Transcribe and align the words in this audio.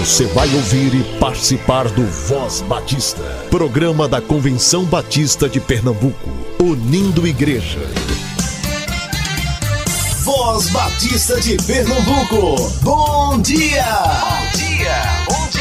Você 0.00 0.24
vai 0.28 0.48
ouvir 0.54 0.94
e 0.94 1.04
participar 1.18 1.86
do 1.90 2.06
Voz 2.06 2.62
Batista, 2.62 3.22
programa 3.50 4.08
da 4.08 4.18
Convenção 4.18 4.82
Batista 4.82 5.46
de 5.46 5.60
Pernambuco, 5.60 6.30
unindo 6.58 7.26
igreja. 7.26 7.80
Voz 10.22 10.70
Batista 10.70 11.38
de 11.38 11.58
Pernambuco, 11.66 12.56
bom 12.82 13.42
dia! 13.42 13.84
Bom 13.84 14.58
dia, 14.58 15.02
bom 15.28 15.50
dia! 15.50 15.60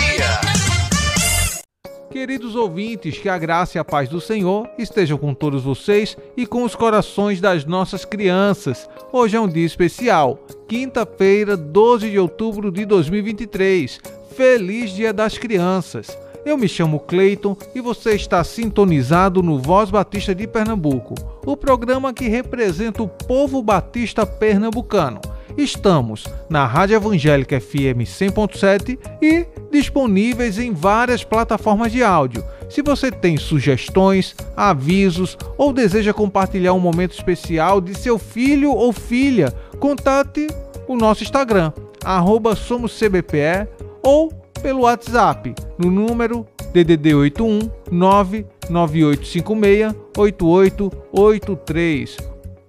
Queridos 2.09 2.55
ouvintes, 2.55 3.17
que 3.17 3.27
a 3.27 3.37
graça 3.37 3.77
e 3.77 3.79
a 3.79 3.83
paz 3.83 4.07
do 4.07 4.21
Senhor 4.21 4.69
estejam 4.77 5.17
com 5.17 5.33
todos 5.33 5.63
vocês 5.63 6.15
e 6.37 6.47
com 6.47 6.63
os 6.63 6.75
corações 6.75 7.41
das 7.41 7.65
nossas 7.65 8.05
crianças. 8.05 8.89
Hoje 9.11 9.35
é 9.35 9.39
um 9.39 9.49
dia 9.49 9.65
especial, 9.65 10.39
quinta-feira, 10.65 11.57
12 11.57 12.09
de 12.09 12.17
outubro 12.17 12.71
de 12.71 12.85
2023. 12.85 13.99
Feliz 14.39 14.91
Dia 14.91 15.11
das 15.11 15.37
Crianças! 15.37 16.17
Eu 16.45 16.57
me 16.57 16.65
chamo 16.65 17.01
Cleiton 17.01 17.57
e 17.75 17.81
você 17.81 18.11
está 18.11 18.41
sintonizado 18.41 19.43
no 19.43 19.59
Voz 19.59 19.91
Batista 19.91 20.33
de 20.33 20.47
Pernambuco, 20.47 21.13
o 21.45 21.57
programa 21.57 22.13
que 22.13 22.29
representa 22.29 23.03
o 23.03 23.09
povo 23.09 23.61
batista 23.61 24.25
pernambucano. 24.25 25.19
Estamos 25.57 26.23
na 26.49 26.65
Rádio 26.65 26.95
Evangélica 26.95 27.59
FM 27.59 28.07
100.7 28.07 28.97
e 29.21 29.45
disponíveis 29.69 30.57
em 30.57 30.71
várias 30.71 31.21
plataformas 31.21 31.91
de 31.91 32.01
áudio. 32.01 32.41
Se 32.69 32.81
você 32.81 33.11
tem 33.11 33.35
sugestões, 33.35 34.37
avisos 34.55 35.37
ou 35.57 35.73
deseja 35.73 36.13
compartilhar 36.13 36.71
um 36.71 36.79
momento 36.79 37.11
especial 37.11 37.81
de 37.81 37.93
seu 37.93 38.17
filho 38.17 38.71
ou 38.71 38.93
filha, 38.93 39.53
contate 39.81 40.47
o 40.87 40.95
nosso 40.95 41.23
Instagram, 41.23 41.73
arroba 42.05 42.55
somoscbpe 42.55 43.67
ou 44.03 44.29
pelo 44.61 44.81
WhatsApp 44.81 45.55
no 45.77 45.89
número 45.89 46.45
DDD 46.73 47.15
81 47.15 47.69
99856 47.91 49.95
8883. 50.17 52.17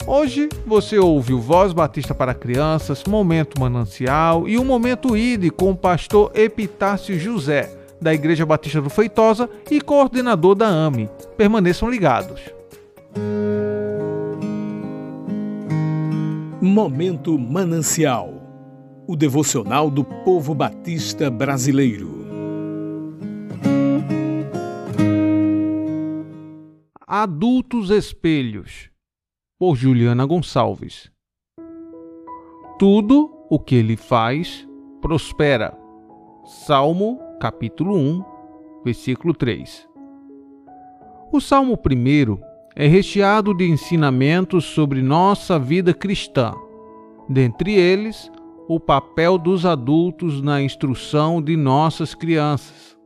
Hoje 0.07 0.49
você 0.67 0.99
ouve 0.99 1.35
o 1.35 1.41
Voz 1.41 1.73
Batista 1.73 2.15
para 2.15 2.35
Crianças, 2.35 3.05
Momento 3.05 3.61
Manancial 3.61 4.49
e 4.49 4.59
um 4.59 4.65
Momento 4.65 5.17
ID 5.17 5.51
com 5.51 5.71
o 5.71 5.77
pastor 5.77 6.33
Epitácio 6.35 7.19
José, 7.19 7.71
da 8.01 8.15
Igreja 8.15 8.47
Batista 8.47 8.81
do 8.81 8.89
Feitosa 8.89 9.51
e 9.71 9.81
coordenador 9.81 10.55
da 10.55 10.67
AME. 10.67 11.11
Permaneçam 11.37 11.91
ligados. 11.91 12.41
Momento 16.63 17.39
Manancial 17.39 18.40
o 19.11 19.17
devocional 19.17 19.91
do 19.91 20.05
povo 20.05 20.55
batista 20.55 21.29
brasileiro. 21.29 22.09
Adultos 27.05 27.91
Espelhos, 27.91 28.89
por 29.59 29.75
Juliana 29.75 30.25
Gonçalves. 30.25 31.11
Tudo 32.79 33.29
o 33.51 33.59
que 33.59 33.75
ele 33.75 33.97
faz 33.97 34.65
prospera. 35.03 35.77
Salmo, 36.45 37.19
capítulo 37.41 37.97
1, 37.97 38.25
versículo 38.85 39.35
3. 39.35 39.89
O 41.33 41.41
Salmo 41.41 41.75
1 41.75 42.39
é 42.77 42.87
recheado 42.87 43.53
de 43.55 43.69
ensinamentos 43.69 44.67
sobre 44.67 45.03
nossa 45.03 45.59
vida 45.59 45.93
cristã. 45.93 46.55
Dentre 47.29 47.75
eles, 47.75 48.31
o 48.73 48.79
papel 48.79 49.37
dos 49.37 49.67
adultos 49.67 50.41
na 50.41 50.63
instrução 50.63 51.43
de 51.43 51.57
nossas 51.57 52.15
crianças. 52.15 52.97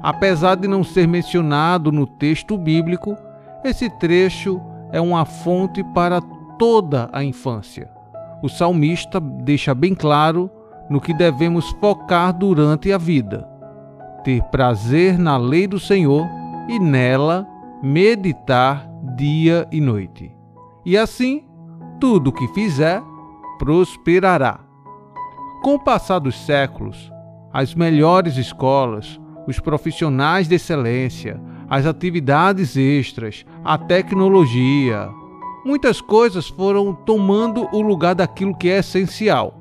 Apesar 0.00 0.54
de 0.54 0.68
não 0.68 0.84
ser 0.84 1.08
mencionado 1.08 1.90
no 1.90 2.06
texto 2.06 2.56
bíblico, 2.56 3.16
esse 3.64 3.90
trecho 3.98 4.60
é 4.92 5.00
uma 5.00 5.24
fonte 5.24 5.82
para 5.92 6.20
toda 6.56 7.10
a 7.12 7.24
infância. 7.24 7.90
O 8.44 8.48
salmista 8.48 9.18
deixa 9.18 9.74
bem 9.74 9.92
claro 9.92 10.48
no 10.88 11.00
que 11.00 11.12
devemos 11.12 11.68
focar 11.80 12.32
durante 12.32 12.92
a 12.92 12.96
vida: 12.96 13.48
ter 14.22 14.40
prazer 14.52 15.18
na 15.18 15.36
lei 15.36 15.66
do 15.66 15.80
Senhor 15.80 16.28
e 16.68 16.78
nela 16.78 17.44
meditar 17.82 18.88
dia 19.16 19.66
e 19.72 19.80
noite. 19.80 20.32
E 20.86 20.96
assim, 20.96 21.42
tudo 21.98 22.30
o 22.30 22.32
que 22.32 22.46
fizer 22.54 23.02
prosperará. 23.60 24.60
Com 25.62 25.74
o 25.74 25.78
passar 25.78 26.18
dos 26.18 26.34
séculos, 26.46 27.12
as 27.52 27.74
melhores 27.74 28.38
escolas, 28.38 29.20
os 29.46 29.60
profissionais 29.60 30.48
de 30.48 30.54
excelência, 30.54 31.38
as 31.68 31.84
atividades 31.84 32.74
extras, 32.74 33.44
a 33.62 33.76
tecnologia, 33.76 35.10
muitas 35.62 36.00
coisas 36.00 36.48
foram 36.48 36.94
tomando 36.94 37.68
o 37.70 37.82
lugar 37.82 38.14
daquilo 38.14 38.56
que 38.56 38.70
é 38.70 38.78
essencial. 38.78 39.54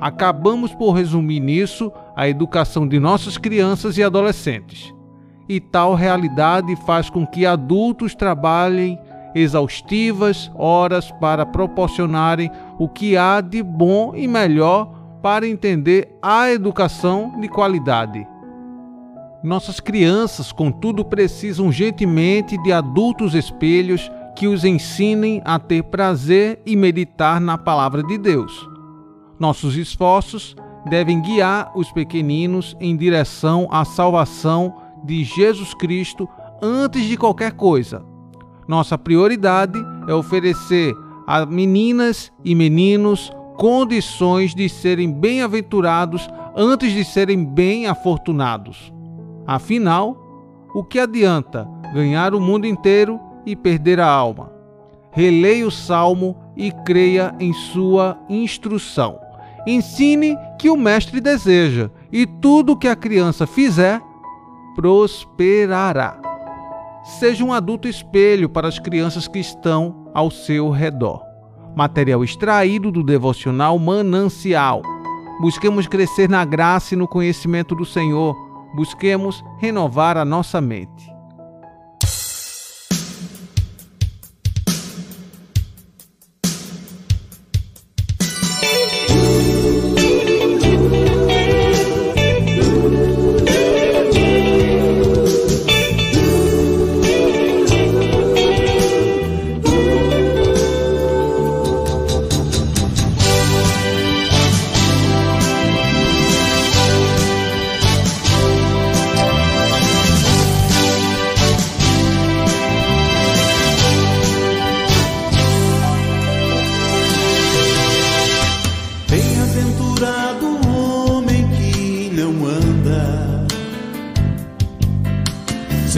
Acabamos 0.00 0.72
por 0.72 0.92
resumir 0.92 1.40
nisso 1.40 1.92
a 2.14 2.28
educação 2.28 2.86
de 2.86 3.00
nossas 3.00 3.36
crianças 3.36 3.98
e 3.98 4.02
adolescentes. 4.04 4.94
E 5.48 5.58
tal 5.58 5.96
realidade 5.96 6.76
faz 6.86 7.10
com 7.10 7.26
que 7.26 7.44
adultos 7.44 8.14
trabalhem 8.14 8.96
exaustivas 9.34 10.50
horas 10.54 11.10
para 11.10 11.46
proporcionarem 11.46 12.50
o 12.78 12.88
que 12.88 13.16
há 13.16 13.40
de 13.40 13.62
bom 13.62 14.14
e 14.14 14.26
melhor 14.26 14.92
para 15.22 15.46
entender 15.46 16.16
a 16.22 16.50
educação 16.50 17.38
de 17.40 17.48
qualidade. 17.48 18.26
Nossas 19.42 19.80
crianças, 19.80 20.52
contudo, 20.52 21.04
precisam 21.04 21.66
urgentemente 21.66 22.58
de 22.62 22.72
adultos 22.72 23.34
espelhos 23.34 24.10
que 24.36 24.46
os 24.46 24.64
ensinem 24.64 25.40
a 25.44 25.58
ter 25.58 25.82
prazer 25.84 26.60
e 26.66 26.76
meditar 26.76 27.40
na 27.40 27.56
palavra 27.56 28.02
de 28.02 28.18
Deus. 28.18 28.68
Nossos 29.38 29.76
esforços 29.76 30.54
devem 30.88 31.20
guiar 31.20 31.72
os 31.74 31.90
pequeninos 31.90 32.76
em 32.80 32.96
direção 32.96 33.66
à 33.70 33.84
salvação 33.84 34.74
de 35.04 35.24
Jesus 35.24 35.74
Cristo 35.74 36.28
antes 36.62 37.04
de 37.04 37.16
qualquer 37.16 37.52
coisa. 37.52 38.09
Nossa 38.70 38.96
prioridade 38.96 39.84
é 40.06 40.14
oferecer 40.14 40.94
a 41.26 41.44
meninas 41.44 42.30
e 42.44 42.54
meninos 42.54 43.32
condições 43.56 44.54
de 44.54 44.68
serem 44.68 45.10
bem-aventurados 45.10 46.30
antes 46.54 46.92
de 46.92 47.04
serem 47.04 47.44
bem-afortunados. 47.44 48.92
Afinal, 49.44 50.16
o 50.72 50.84
que 50.84 51.00
adianta 51.00 51.68
ganhar 51.92 52.32
o 52.32 52.40
mundo 52.40 52.64
inteiro 52.64 53.18
e 53.44 53.56
perder 53.56 53.98
a 53.98 54.06
alma? 54.06 54.52
Releia 55.10 55.66
o 55.66 55.70
salmo 55.72 56.36
e 56.56 56.70
creia 56.70 57.34
em 57.40 57.52
sua 57.52 58.16
instrução. 58.28 59.18
Ensine 59.66 60.38
que 60.60 60.70
o 60.70 60.76
mestre 60.76 61.20
deseja, 61.20 61.90
e 62.12 62.24
tudo 62.24 62.76
que 62.76 62.86
a 62.86 62.94
criança 62.94 63.48
fizer 63.48 64.00
prosperará. 64.76 66.29
Seja 67.02 67.44
um 67.44 67.52
adulto 67.52 67.88
espelho 67.88 68.48
para 68.48 68.68
as 68.68 68.78
crianças 68.78 69.26
que 69.26 69.38
estão 69.38 70.10
ao 70.12 70.30
seu 70.30 70.70
redor. 70.70 71.22
Material 71.74 72.22
extraído 72.22 72.90
do 72.90 73.02
devocional 73.02 73.78
Manancial. 73.78 74.82
Busquemos 75.40 75.86
crescer 75.86 76.28
na 76.28 76.44
graça 76.44 76.94
e 76.94 76.98
no 76.98 77.08
conhecimento 77.08 77.74
do 77.74 77.86
Senhor. 77.86 78.36
Busquemos 78.74 79.42
renovar 79.58 80.18
a 80.18 80.24
nossa 80.24 80.60
mente. 80.60 81.09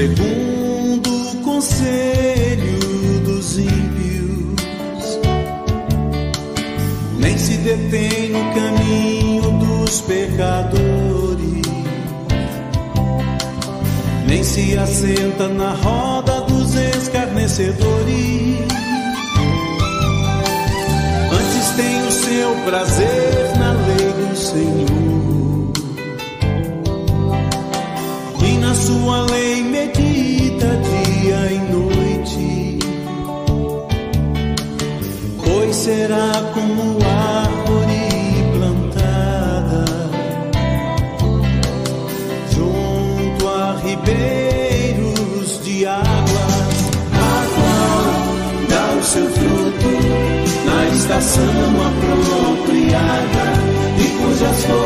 Segundo 0.02 1.31
o 1.31 1.37
conselho 1.44 3.20
dos 3.25 3.56
ímpios, 3.56 5.20
nem 7.20 7.38
se 7.38 7.56
detém 7.58 8.31
no 8.31 8.52
caminho 8.52 9.43
dos 9.60 10.00
pecadores, 10.00 11.62
nem 14.26 14.43
se 14.43 14.76
assenta 14.76 15.46
na 15.46 15.72
roda 15.75 16.40
dos 16.48 16.75
escarnecedores. 16.75 18.58
Antes 21.31 21.70
tem 21.76 22.08
o 22.08 22.10
seu 22.10 22.56
prazer 22.64 23.51
será 35.82 36.31
como 36.55 36.96
árvore 37.05 38.06
plantada. 38.55 39.84
Junto 42.55 43.49
a 43.49 43.76
ribeiros 43.82 45.61
de 45.64 45.84
água, 45.87 46.46
a 47.11 47.34
qual 47.56 48.06
dá 48.70 48.87
o 48.96 49.02
seu 49.02 49.26
fruto 49.26 49.93
na 50.67 50.87
estação 50.94 51.67
apropriada 51.88 53.46
e 53.99 54.06
cujas 54.19 54.64
folhas 54.64 54.81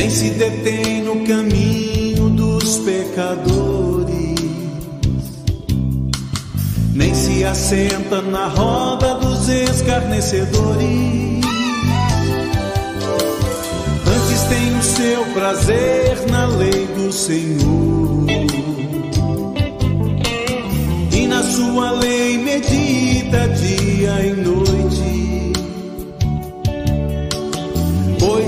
nem 0.00 0.08
se 0.08 0.30
detém 0.30 1.02
no 1.02 1.26
caminho 1.26 2.30
dos 2.30 2.78
pecadores, 2.78 4.34
nem 6.94 7.14
se 7.14 7.44
assenta 7.44 8.22
na 8.22 8.46
roda 8.46 9.16
dos 9.16 9.46
escarnecedores. 9.46 11.44
Antes 14.06 14.42
tem 14.48 14.78
o 14.78 14.82
seu 14.82 15.22
prazer 15.34 16.18
na 16.30 16.46
lei 16.46 16.86
do 16.96 17.12
Senhor. 17.12 18.24
E 21.12 21.26
na 21.26 21.42
sua 21.42 21.90
lei 21.90 22.38
medita 22.38 22.89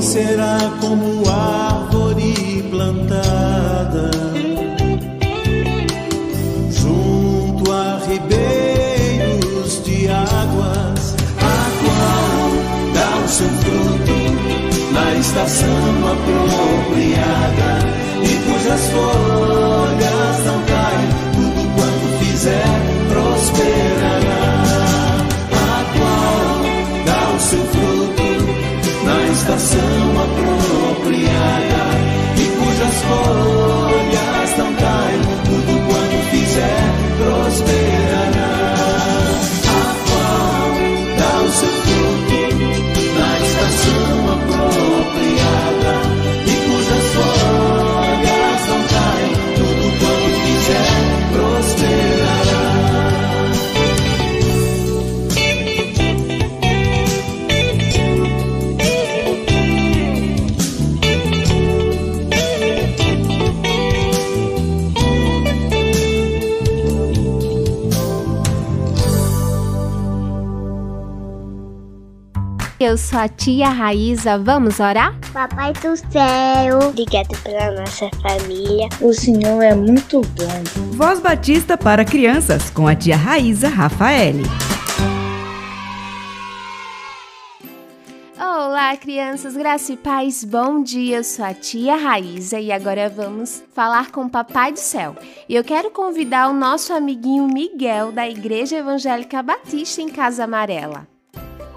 será 0.02 0.58
como 0.80 1.22
árvore 1.30 2.64
plantada. 2.70 4.10
Junto 6.70 7.72
a 7.72 8.00
ribeiros 8.08 9.84
de 9.84 10.08
águas, 10.08 11.14
a 11.38 11.70
qual 11.80 12.50
dá 12.94 13.24
o 13.24 13.28
seu 13.28 13.48
fruto 13.48 14.92
na 14.92 15.14
estação 15.14 15.68
apropriada 16.12 17.72
e 18.24 18.28
cujas 18.44 18.82
folhas 18.90 20.11
Eu 72.92 72.98
sou 72.98 73.18
a 73.20 73.26
tia 73.26 73.70
Raíza, 73.70 74.36
vamos 74.36 74.78
orar? 74.78 75.18
Papai 75.32 75.72
do 75.72 75.96
céu, 75.96 76.78
obrigado 76.88 77.34
pela 77.42 77.70
nossa 77.80 78.10
família. 78.20 78.86
O 79.00 79.14
Senhor 79.14 79.62
é 79.62 79.74
muito 79.74 80.20
bom. 80.20 80.92
Voz 80.94 81.18
Batista 81.18 81.78
para 81.78 82.04
crianças 82.04 82.68
com 82.68 82.86
a 82.86 82.94
tia 82.94 83.16
Raíza 83.16 83.70
Rafaele. 83.70 84.42
Olá, 88.38 88.94
crianças, 88.98 89.56
graça 89.56 89.94
e 89.94 89.96
paz, 89.96 90.44
bom 90.44 90.82
dia. 90.82 91.16
Eu 91.16 91.24
sou 91.24 91.46
a 91.46 91.54
tia 91.54 91.96
Raíza 91.96 92.60
e 92.60 92.70
agora 92.70 93.08
vamos 93.08 93.64
falar 93.72 94.10
com 94.10 94.26
o 94.26 94.30
Papai 94.30 94.70
do 94.70 94.78
Céu. 94.78 95.16
E 95.48 95.54
eu 95.54 95.64
quero 95.64 95.90
convidar 95.90 96.50
o 96.50 96.52
nosso 96.52 96.92
amiguinho 96.92 97.48
Miguel 97.48 98.12
da 98.12 98.28
Igreja 98.28 98.76
Evangélica 98.76 99.42
Batista 99.42 100.02
em 100.02 100.10
Casa 100.10 100.44
Amarela. 100.44 101.10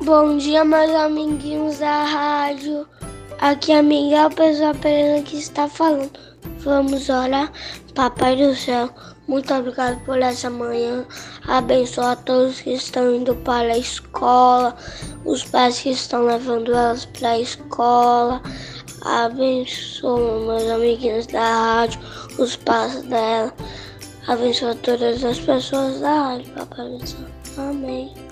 Bom 0.01 0.37
dia, 0.37 0.65
meus 0.65 0.91
amiguinhos 0.91 1.79
da 1.79 2.03
rádio. 2.03 2.85
Aqui 3.39 3.71
é 3.71 3.81
Miguel 3.81 4.29
Pessoa 4.29 4.73
Pereira 4.75 5.23
que 5.23 5.37
está 5.37 5.69
falando. 5.69 6.19
Vamos 6.59 7.07
orar. 7.07 7.49
Papai 7.95 8.35
do 8.35 8.53
céu, 8.53 8.89
muito 9.25 9.53
obrigado 9.53 9.97
por 10.03 10.21
essa 10.21 10.49
manhã. 10.49 11.05
Abençoa 11.47 12.17
todos 12.17 12.59
que 12.59 12.71
estão 12.73 13.15
indo 13.15 13.33
para 13.37 13.71
a 13.73 13.77
escola, 13.77 14.75
os 15.23 15.45
pais 15.45 15.79
que 15.79 15.91
estão 15.91 16.25
levando 16.25 16.73
elas 16.73 17.05
para 17.05 17.29
a 17.29 17.39
escola. 17.39 18.41
Abençoa 19.01 20.45
meus 20.45 20.69
amiguinhos 20.71 21.25
da 21.27 21.39
rádio, 21.41 22.01
os 22.37 22.57
pais 22.57 23.01
dela. 23.03 23.53
Abençoa 24.27 24.75
todas 24.75 25.23
as 25.23 25.39
pessoas 25.39 26.01
da 26.01 26.13
rádio, 26.13 26.51
Papai 26.51 26.89
do 26.89 27.07
céu. 27.07 27.19
Amém. 27.57 28.24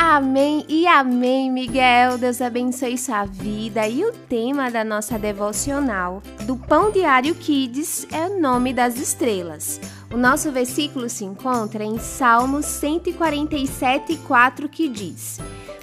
Amém 0.00 0.64
e 0.68 0.86
amém, 0.86 1.50
Miguel. 1.50 2.18
Deus 2.18 2.40
abençoe 2.40 2.96
sua 2.96 3.24
vida. 3.24 3.88
E 3.88 4.04
o 4.04 4.12
tema 4.12 4.70
da 4.70 4.84
nossa 4.84 5.18
devocional 5.18 6.22
do 6.44 6.56
Pão 6.56 6.92
Diário 6.92 7.34
Kids 7.34 8.06
é 8.12 8.28
o 8.28 8.40
nome 8.40 8.72
das 8.72 8.96
estrelas. 8.96 9.80
O 10.12 10.16
nosso 10.16 10.52
versículo 10.52 11.08
se 11.08 11.24
encontra 11.24 11.82
em 11.82 11.98
Salmos 11.98 12.64
147,4 12.66 14.68
que 14.68 14.88
diz: 14.88 15.40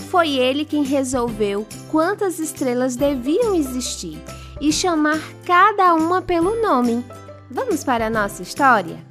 Foi 0.10 0.30
ele 0.30 0.64
quem 0.64 0.86
resolveu 0.86 1.68
quantas 1.92 2.40
estrelas 2.40 2.96
deviam 2.96 3.54
existir 3.54 4.18
e 4.62 4.72
chamar 4.72 5.20
cada 5.46 5.94
uma 5.94 6.22
pelo 6.22 6.62
nome. 6.62 7.04
Vamos 7.52 7.84
para 7.84 8.08
a 8.08 8.10
nossa 8.10 8.42
história? 8.42 9.06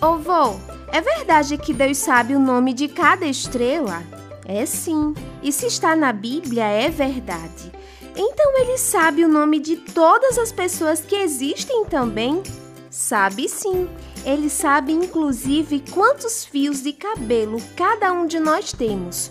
Ô 0.00 0.16
vô, 0.16 0.56
é 0.90 1.02
verdade 1.02 1.58
que 1.58 1.74
Deus 1.74 1.98
sabe 1.98 2.34
o 2.34 2.40
nome 2.40 2.72
de 2.72 2.88
cada 2.88 3.26
estrela? 3.26 4.21
É 4.44 4.66
sim, 4.66 5.14
e 5.42 5.52
se 5.52 5.66
está 5.66 5.94
na 5.94 6.12
Bíblia, 6.12 6.64
é 6.64 6.88
verdade. 6.88 7.72
Então 8.16 8.58
ele 8.58 8.76
sabe 8.76 9.24
o 9.24 9.28
nome 9.28 9.58
de 9.58 9.76
todas 9.76 10.36
as 10.38 10.52
pessoas 10.52 11.00
que 11.00 11.14
existem 11.14 11.84
também? 11.86 12.42
Sabe 12.90 13.48
sim. 13.48 13.88
Ele 14.24 14.50
sabe 14.50 14.92
inclusive 14.92 15.82
quantos 15.90 16.44
fios 16.44 16.82
de 16.82 16.92
cabelo 16.92 17.58
cada 17.76 18.12
um 18.12 18.26
de 18.26 18.38
nós 18.38 18.72
temos. 18.72 19.30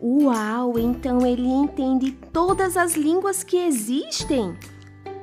Uau, 0.00 0.78
então 0.78 1.26
ele 1.26 1.48
entende 1.48 2.12
todas 2.32 2.76
as 2.76 2.94
línguas 2.94 3.42
que 3.42 3.56
existem? 3.56 4.56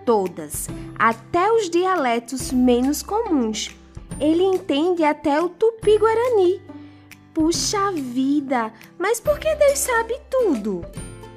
todas, 0.08 0.70
até 0.98 1.52
os 1.52 1.70
dialetos 1.70 2.54
menos 2.54 3.04
comuns. 3.04 3.76
Ele 4.22 4.42
entende 4.42 5.04
até 5.04 5.40
o 5.42 5.50
tupi-guarani. 5.50 6.62
Puxa 7.38 7.92
vida! 7.92 8.74
Mas 8.98 9.20
por 9.20 9.38
que 9.38 9.54
Deus 9.54 9.78
sabe 9.78 10.20
tudo? 10.28 10.84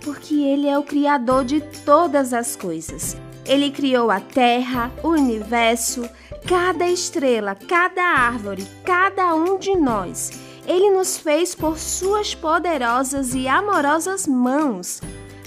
Porque 0.03 0.35
Ele 0.35 0.67
é 0.67 0.79
o 0.79 0.83
Criador 0.83 1.45
de 1.45 1.61
todas 1.61 2.33
as 2.33 2.57
coisas. 2.57 3.19
Ele 3.45 3.71
criou 3.71 4.11
a 4.11 4.19
terra, 4.19 4.91
o 5.03 5.09
universo, 5.09 6.09
cada 6.49 6.89
estrela, 6.89 7.55
cada 7.55 8.03
árvore, 8.03 8.67
cada 8.83 9.35
um 9.35 9.59
de 9.59 9.77
nós. 9.77 10.31
Ele 10.67 10.89
nos 10.89 11.19
fez 11.19 11.55
por 11.55 11.77
suas 11.77 12.35
poderosas 12.35 13.35
e 13.35 13.47
amorosas 13.47 14.27
mãos. 14.27 15.03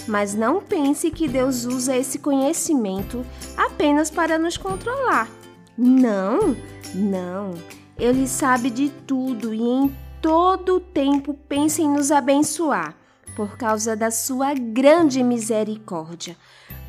Mas 0.08 0.36
não 0.36 0.62
pense 0.62 1.10
que 1.10 1.28
Deus 1.28 1.66
usa 1.66 1.98
esse 1.98 2.20
conhecimento 2.20 3.26
apenas 3.58 4.12
para 4.12 4.38
nos 4.38 4.56
controlar. 4.56 5.28
Não, 5.76 6.56
não. 6.94 7.56
Ele 7.98 8.28
sabe 8.28 8.70
de 8.70 8.90
tudo 8.90 9.52
e 9.52 9.60
em 9.60 10.03
todo 10.24 10.78
o 10.78 10.80
tempo 10.80 11.34
pensa 11.34 11.82
em 11.82 11.90
nos 11.90 12.10
abençoar 12.10 12.96
por 13.36 13.58
causa 13.58 13.94
da 13.94 14.10
sua 14.10 14.54
grande 14.54 15.22
misericórdia. 15.22 16.38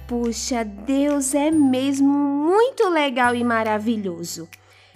Puxa, 0.06 0.64
Deus 0.64 1.34
é 1.34 1.50
mesmo 1.50 2.08
muito 2.08 2.88
legal 2.88 3.34
e 3.34 3.42
maravilhoso. 3.42 4.48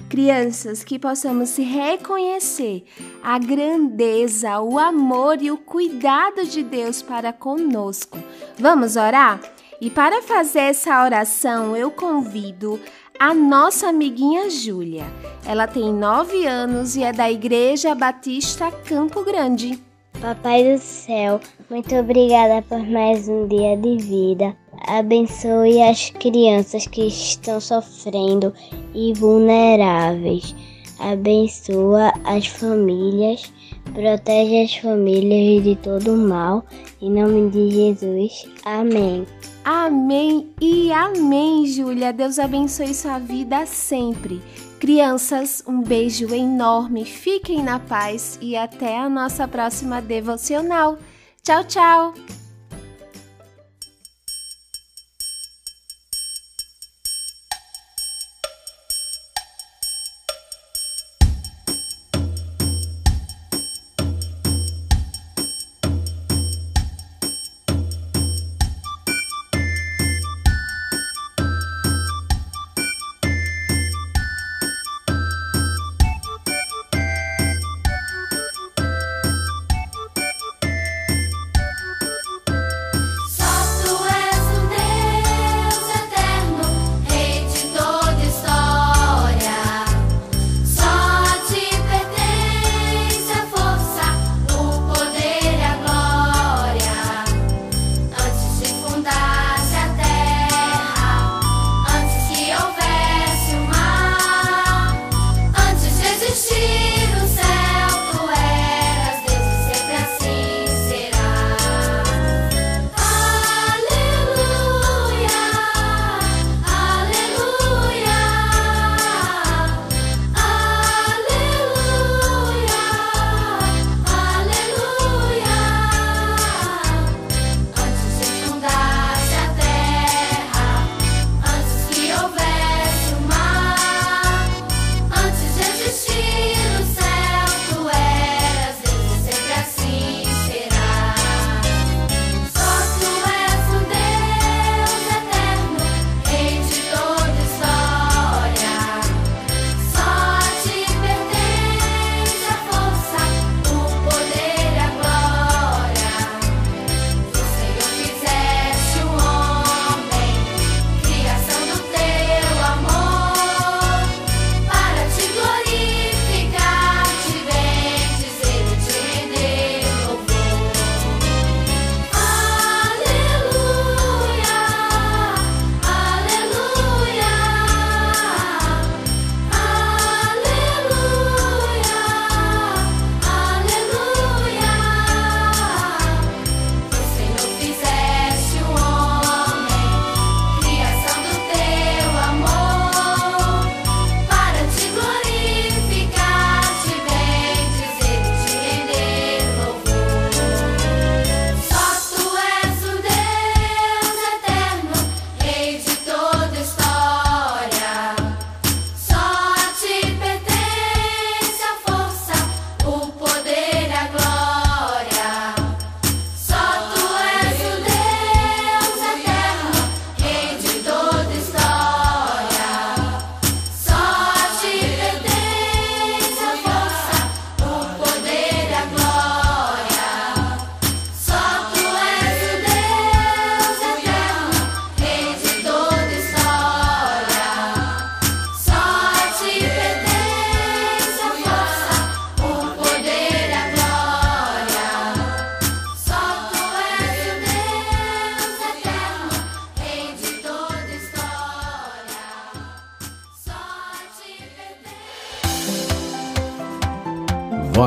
Crianças, 0.09 0.85
que 0.85 1.00
possamos 1.00 1.57
reconhecer 1.57 2.85
a 3.25 3.40
grandeza, 3.40 4.61
o 4.61 4.78
amor 4.78 5.42
e 5.42 5.50
o 5.50 5.59
cuidado 5.59 6.47
de 6.47 6.62
Deus 6.62 7.02
para 7.02 7.33
conosco. 7.33 8.18
Vamos 8.57 8.95
orar? 8.95 9.40
E 9.80 9.90
para 9.90 10.23
fazer 10.23 10.61
essa 10.61 11.04
oração, 11.04 11.76
eu 11.76 11.90
convido 11.90 12.80
a 13.19 13.35
nossa 13.35 13.89
amiguinha 13.89 14.49
Júlia. 14.49 15.05
Ela 15.45 15.67
tem 15.67 15.93
nove 15.93 16.47
anos 16.47 16.95
e 16.95 17.03
é 17.03 17.13
da 17.13 17.31
Igreja 17.31 17.95
Batista 17.95 18.71
Campo 18.71 19.25
Grande. 19.25 19.83
Papai 20.21 20.73
do 20.73 20.81
céu, 20.81 21.41
muito 21.69 21.95
obrigada 21.95 22.63
por 22.63 22.81
mais 22.87 23.29
um 23.29 23.47
dia 23.49 23.77
de 23.77 23.97
vida. 23.97 24.57
Abençoe 24.87 25.83
as 25.83 26.11
crianças 26.11 26.87
que 26.87 27.07
estão 27.07 27.61
sofrendo 27.61 28.53
e 28.95 29.13
vulneráveis. 29.15 30.55
Abençoa 30.99 32.12
as 32.25 32.47
famílias, 32.47 33.52
protege 33.93 34.62
as 34.64 34.75
famílias 34.76 35.64
de 35.64 35.76
todo 35.76 36.17
mal. 36.17 36.64
Em 37.00 37.11
nome 37.11 37.50
de 37.50 37.71
Jesus. 37.71 38.47
Amém. 38.64 39.26
Amém 39.64 40.49
e 40.61 40.90
amém, 40.93 41.67
Júlia. 41.67 42.12
Deus 42.12 42.38
abençoe 42.38 42.95
sua 42.95 43.19
vida 43.19 43.67
sempre. 43.67 44.40
Crianças, 44.81 45.62
um 45.67 45.83
beijo 45.83 46.33
enorme, 46.33 47.05
fiquem 47.05 47.62
na 47.62 47.81
paz 47.81 48.38
e 48.40 48.57
até 48.57 48.97
a 48.97 49.09
nossa 49.09 49.47
próxima 49.49 50.00
devocional. 50.00 50.99
Tchau, 51.43 51.64
tchau! 51.64 52.38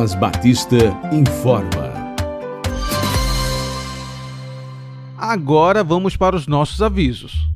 Voz 0.02 0.16
Batista 0.16 0.78
informa. 1.12 1.94
Agora 5.16 5.84
vamos 5.84 6.18
para 6.18 6.36
os 6.36 6.48
nossos 6.48 6.82
avisos. 6.82 7.48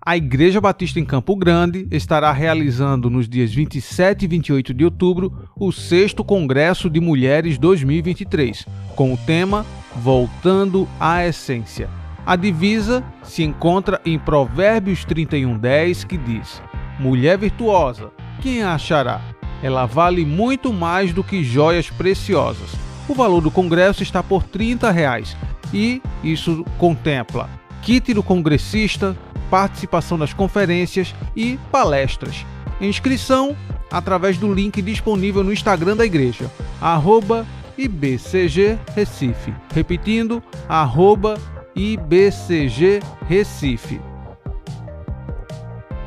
A 0.00 0.16
Igreja 0.16 0.58
Batista 0.58 0.98
em 0.98 1.04
Campo 1.04 1.36
Grande 1.36 1.86
estará 1.90 2.32
realizando 2.32 3.10
nos 3.10 3.28
dias 3.28 3.52
27 3.52 4.24
e 4.24 4.28
28 4.28 4.72
de 4.72 4.82
outubro 4.86 5.50
o 5.54 5.70
6 5.70 6.14
Congresso 6.26 6.88
de 6.88 6.98
Mulheres 6.98 7.58
2023, 7.58 8.66
com 8.96 9.12
o 9.12 9.18
tema 9.18 9.66
Voltando 9.96 10.88
à 10.98 11.26
Essência. 11.26 11.90
A 12.24 12.36
divisa 12.36 13.04
se 13.22 13.42
encontra 13.42 14.00
em 14.02 14.18
Provérbios 14.18 15.04
31:10, 15.04 16.06
que 16.06 16.16
diz: 16.16 16.62
Mulher 16.98 17.36
virtuosa, 17.36 18.10
quem 18.40 18.62
a 18.62 18.72
achará? 18.72 19.20
Ela 19.62 19.86
vale 19.86 20.24
muito 20.24 20.72
mais 20.72 21.12
do 21.12 21.22
que 21.22 21.44
joias 21.44 21.90
preciosas. 21.90 22.70
O 23.08 23.14
valor 23.14 23.40
do 23.40 23.50
congresso 23.50 24.02
está 24.02 24.22
por 24.22 24.42
30 24.44 24.90
reais, 24.90 25.36
e 25.72 26.00
isso 26.22 26.64
contempla 26.78 27.48
kit 27.82 28.12
do 28.12 28.22
congressista, 28.22 29.16
participação 29.50 30.16
nas 30.16 30.32
conferências 30.32 31.14
e 31.34 31.58
palestras. 31.72 32.44
Inscrição 32.80 33.56
através 33.90 34.38
do 34.38 34.52
link 34.52 34.80
disponível 34.80 35.42
no 35.42 35.52
Instagram 35.52 35.96
da 35.96 36.06
igreja, 36.06 36.50
arroba 36.80 37.46
IBCG 37.76 38.78
Recife. 38.94 39.52
Repetindo, 39.74 40.42
arroba 40.68 41.38
IBCG 41.74 43.00
Recife. 43.26 44.09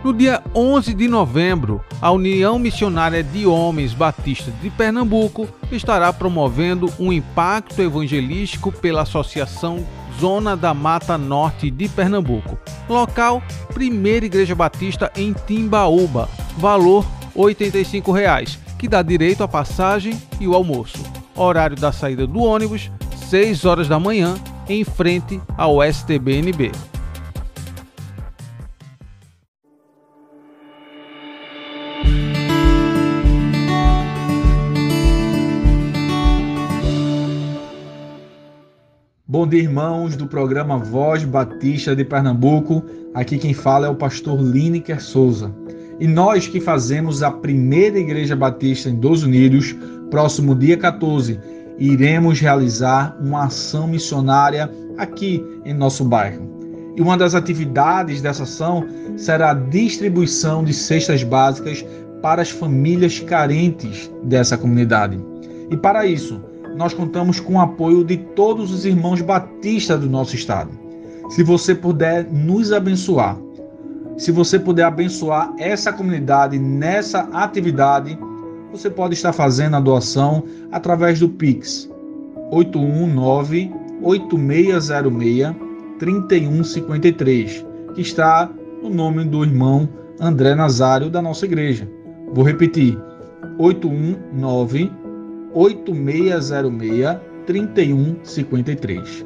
No 0.04 0.12
dia 0.12 0.44
11 0.54 0.94
de 0.94 1.08
novembro, 1.08 1.82
a 2.02 2.12
União 2.12 2.60
Missionária 2.60 3.24
de 3.24 3.48
Homens 3.48 3.94
Batistas 3.94 4.54
de 4.62 4.70
Pernambuco 4.70 5.48
estará 5.72 6.12
promovendo 6.12 6.92
um 7.00 7.14
impacto 7.14 7.82
evangelístico 7.82 8.70
pela 8.70 9.04
Associação 9.04 9.88
Zona 10.20 10.58
da 10.58 10.74
Mata 10.74 11.18
Norte 11.18 11.72
de 11.72 11.88
Pernambuco. 11.88 12.60
Local: 12.90 13.42
Primeira 13.74 14.26
Igreja 14.26 14.54
Batista 14.54 15.10
em 15.16 15.32
Timbaúba. 15.32 16.28
Valor: 16.58 17.06
85 17.34 18.12
reais, 18.12 18.60
que 18.78 18.90
dá 18.90 19.02
direito 19.02 19.42
à 19.42 19.48
passagem 19.48 20.22
e 20.38 20.46
o 20.46 20.54
almoço. 20.54 21.00
Horário 21.34 21.78
da 21.78 21.94
saída 21.94 22.28
do 22.28 22.44
ônibus: 22.44 22.92
6 23.30 23.64
horas 23.64 23.88
da 23.88 23.98
manhã, 24.02 24.36
em 24.68 24.84
frente 24.84 25.40
ao 25.58 25.82
STBNB. 25.82 26.74
Bom 39.34 39.48
dia, 39.48 39.64
irmãos 39.64 40.16
do 40.16 40.28
programa 40.28 40.78
Voz 40.78 41.24
Batista 41.24 41.96
de 41.96 42.06
Pernambuco. 42.06 42.86
Aqui 43.16 43.40
quem 43.40 43.52
fala 43.52 43.88
é 43.88 43.90
o 43.90 43.96
pastor 43.96 44.40
Lineker 44.40 45.02
Souza. 45.02 45.52
E 46.00 46.08
nós 46.08 46.48
que 46.48 46.62
fazemos 46.62 47.24
a 47.24 47.32
primeira 47.32 47.98
Igreja 47.98 48.36
Batista 48.36 48.92
em 48.92 48.96
Dos 48.96 49.24
Unidos, 49.24 49.76
próximo 50.12 50.54
dia 50.54 50.78
14, 50.78 51.40
iremos 51.80 52.40
realizar 52.40 53.18
uma 53.20 53.46
ação 53.46 53.88
missionária 53.88 54.72
aqui 55.00 55.44
em 55.66 55.74
nosso 55.74 56.06
bairro. 56.06 56.48
E 56.96 57.02
uma 57.02 57.18
das 57.18 57.34
atividades 57.34 58.22
dessa 58.22 58.44
ação 58.44 58.86
será 59.18 59.50
a 59.50 59.56
distribuição 59.56 60.64
de 60.64 60.76
cestas 60.76 61.24
básicas 61.24 61.84
para 62.22 62.44
as 62.44 62.52
famílias 62.52 63.20
carentes 63.20 64.12
dessa 64.26 64.56
comunidade. 64.56 65.20
E 65.72 65.76
para 65.76 66.06
isso, 66.06 66.40
nós 66.76 66.94
contamos 66.94 67.40
com 67.40 67.56
o 67.56 67.62
apoio 67.62 68.04
de 68.04 68.18
todos 68.18 68.72
os 68.72 68.86
irmãos 68.86 69.22
batistas 69.22 70.00
do 70.00 70.10
nosso 70.10 70.36
estado. 70.36 70.72
Se 71.30 71.44
você 71.44 71.74
puder 71.74 72.32
nos 72.32 72.72
abençoar, 72.72 73.38
se 74.18 74.32
você 74.32 74.60
puder 74.60 74.84
abençoar 74.84 75.54
essa 75.58 75.92
comunidade 75.92 76.60
nessa 76.60 77.22
atividade, 77.34 78.18
você 78.72 78.90
pode 78.90 79.14
estar 79.14 79.34
fazendo 79.34 79.76
a 79.76 79.80
doação 79.80 80.44
através 80.72 81.20
do 81.20 81.30
Pix 81.30 81.90
819 82.52 83.72
8606 84.02 85.56
3153, 86.00 87.66
que 87.96 88.02
está 88.02 88.50
no 88.82 88.90
nome 88.90 89.24
do 89.24 89.44
irmão 89.44 89.88
André 90.20 90.54
Nazário 90.54 91.10
da 91.10 91.22
nossa 91.22 91.46
igreja. 91.46 91.90
Vou 92.34 92.44
repetir: 92.44 92.98
819 93.58 94.92
8606 95.54 97.34
3153. 97.46 99.26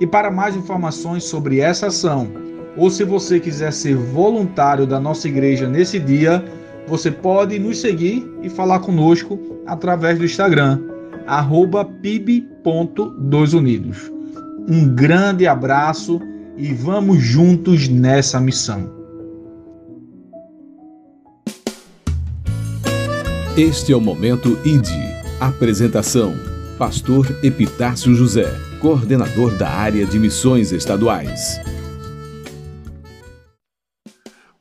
E 0.00 0.06
para 0.06 0.30
mais 0.30 0.56
informações 0.56 1.24
sobre 1.24 1.60
essa 1.60 1.88
ação, 1.88 2.28
ou 2.76 2.90
se 2.90 3.04
você 3.04 3.40
quiser 3.40 3.72
ser 3.72 3.96
voluntário 3.96 4.86
da 4.86 5.00
nossa 5.00 5.26
igreja 5.26 5.68
nesse 5.68 5.98
dia, 5.98 6.44
você 6.86 7.10
pode 7.10 7.58
nos 7.58 7.80
seguir 7.80 8.24
e 8.42 8.48
falar 8.48 8.78
conosco 8.80 9.38
através 9.66 10.18
do 10.18 10.24
Instagram, 10.24 10.80
pib.doisunidos. 12.02 14.10
Um 14.68 14.94
grande 14.94 15.46
abraço 15.46 16.20
e 16.56 16.72
vamos 16.72 17.18
juntos 17.18 17.88
nessa 17.88 18.40
missão. 18.40 18.96
Este 23.56 23.92
é 23.92 23.96
o 23.96 24.00
momento 24.00 24.56
ID 24.64 25.07
Apresentação: 25.40 26.34
Pastor 26.76 27.24
Epitácio 27.44 28.12
José, 28.12 28.52
coordenador 28.80 29.56
da 29.56 29.70
área 29.70 30.04
de 30.04 30.18
missões 30.18 30.72
estaduais. 30.72 31.60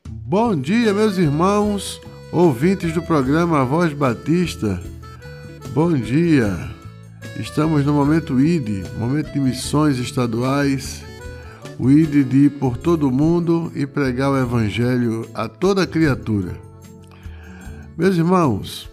Bom 0.07 0.55
dia, 0.55 0.93
meus 0.93 1.17
irmãos, 1.17 1.99
ouvintes 2.31 2.93
do 2.93 3.01
programa 3.01 3.65
Voz 3.65 3.91
Batista. 3.91 4.79
Bom 5.73 5.93
dia. 5.93 6.55
Estamos 7.39 7.83
no 7.83 7.93
momento 7.93 8.39
ID, 8.39 8.85
momento 8.99 9.33
de 9.33 9.39
missões 9.39 9.97
estaduais. 9.97 11.03
O 11.79 11.89
ID 11.89 12.23
de 12.23 12.37
ir 12.37 12.49
por 12.51 12.77
todo 12.77 13.07
o 13.07 13.11
mundo 13.11 13.71
e 13.73 13.87
pregar 13.87 14.29
o 14.29 14.37
evangelho 14.37 15.27
a 15.33 15.47
toda 15.47 15.87
criatura. 15.87 16.55
Meus 17.97 18.15
irmãos, 18.15 18.86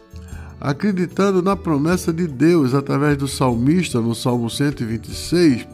acreditando 0.64 1.42
na 1.42 1.54
promessa 1.54 2.10
de 2.10 2.26
Deus 2.26 2.72
através 2.72 3.18
do 3.18 3.28
salmista 3.28 4.00
no 4.00 4.14
Salmo 4.14 4.48
126, 4.48 5.68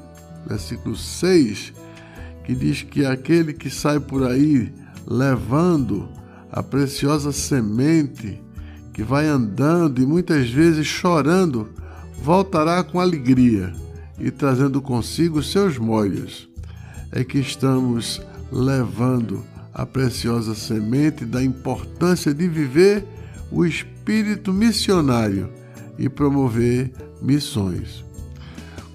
versículo 0.44 0.96
6, 0.96 1.72
que 2.42 2.57
diz 2.57 2.83
que 2.83 3.07
aquele 3.07 3.53
que 3.53 3.70
sai 3.70 4.00
por 4.00 4.26
aí 4.26 4.74
levando 5.07 6.09
a 6.50 6.61
preciosa 6.61 7.31
semente, 7.31 8.42
que 8.92 9.05
vai 9.05 9.29
andando 9.29 10.03
e 10.03 10.07
muitas 10.07 10.50
vezes 10.50 10.88
chorando, 10.88 11.68
voltará 12.20 12.83
com 12.83 12.98
alegria 12.98 13.72
e 14.18 14.29
trazendo 14.29 14.83
consigo 14.83 15.40
seus 15.40 15.79
molhos. 15.79 16.48
É 17.12 17.22
que 17.22 17.38
estamos 17.38 18.20
levando 18.50 19.44
a 19.72 19.87
preciosa 19.87 20.53
semente 20.53 21.24
da 21.24 21.40
importância 21.40 22.35
de 22.35 22.48
viver 22.48 23.07
o 23.53 23.64
espírito 23.64 23.89
missionário 24.52 25.48
e 25.98 26.08
promover 26.08 26.92
missões. 27.20 28.04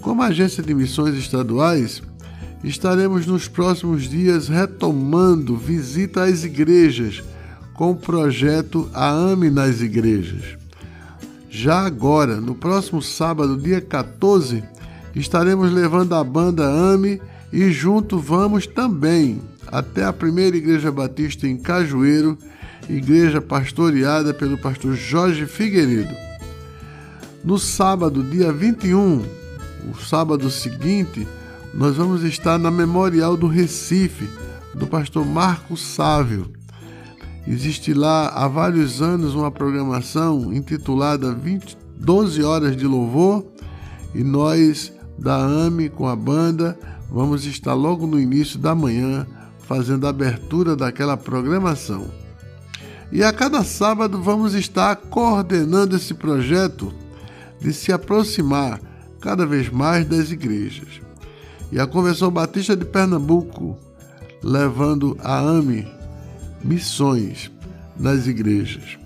Como 0.01 0.21
agência 0.21 0.61
de 0.61 0.73
missões 0.73 1.15
estaduais, 1.15 2.01
estaremos 2.63 3.25
nos 3.25 3.47
próximos 3.47 4.09
dias 4.09 4.47
retomando 4.47 5.55
visita 5.55 6.23
às 6.23 6.43
igrejas 6.43 7.23
com 7.73 7.91
o 7.91 7.95
projeto 7.95 8.89
A 8.93 9.09
Ame 9.09 9.49
nas 9.49 9.81
Igrejas. 9.81 10.57
Já 11.49 11.85
agora, 11.85 12.41
no 12.41 12.55
próximo 12.55 13.01
sábado, 13.01 13.57
dia 13.57 13.81
14, 13.81 14.63
estaremos 15.15 15.71
levando 15.71 16.13
a 16.13 16.23
banda 16.23 16.65
Ame 16.65 17.21
e 17.51 17.71
junto 17.71 18.19
vamos 18.19 18.67
também 18.67 19.41
até 19.67 20.03
a 20.03 20.13
primeira 20.13 20.55
igreja 20.55 20.91
batista 20.91 21.47
em 21.47 21.57
Cajueiro 21.57 22.37
igreja 22.89 23.41
pastoreada 23.41 24.33
pelo 24.33 24.57
pastor 24.57 24.95
Jorge 24.95 25.45
Figueiredo. 25.45 26.13
No 27.43 27.59
sábado, 27.59 28.23
dia 28.23 28.51
21, 28.51 29.23
o 29.91 30.03
sábado 30.03 30.49
seguinte, 30.49 31.27
nós 31.73 31.95
vamos 31.95 32.23
estar 32.23 32.57
na 32.57 32.71
Memorial 32.71 33.37
do 33.37 33.47
Recife, 33.47 34.27
do 34.73 34.87
pastor 34.87 35.25
Marco 35.25 35.77
Sávio. 35.77 36.51
Existe 37.47 37.93
lá 37.93 38.29
há 38.29 38.47
vários 38.47 39.01
anos 39.01 39.35
uma 39.35 39.51
programação 39.51 40.51
intitulada 40.51 41.31
20, 41.31 41.77
12 41.97 42.43
Horas 42.43 42.75
de 42.75 42.87
Louvor 42.87 43.45
e 44.15 44.23
nós, 44.23 44.91
da 45.19 45.35
AME, 45.35 45.89
com 45.89 46.07
a 46.07 46.15
banda, 46.15 46.77
vamos 47.11 47.45
estar 47.45 47.73
logo 47.73 48.07
no 48.07 48.19
início 48.19 48.57
da 48.57 48.73
manhã 48.73 49.27
fazendo 49.59 50.07
a 50.07 50.09
abertura 50.09 50.75
daquela 50.75 51.15
programação. 51.15 52.24
E 53.11 53.23
a 53.23 53.31
cada 53.31 53.63
sábado 53.63 54.21
vamos 54.21 54.53
estar 54.53 54.95
coordenando 54.95 55.95
esse 55.95 56.13
projeto 56.13 56.93
de 57.59 57.73
se 57.73 57.91
aproximar 57.91 58.81
cada 59.21 59.45
vez 59.45 59.69
mais 59.69 60.05
das 60.05 60.31
igrejas. 60.31 61.01
E 61.71 61.79
a 61.79 61.87
Convenção 61.87 62.29
Batista 62.29 62.75
de 62.75 62.85
Pernambuco 62.85 63.77
levando 64.43 65.17
a 65.23 65.39
AME 65.39 65.87
missões 66.63 67.51
nas 67.97 68.27
igrejas. 68.27 68.97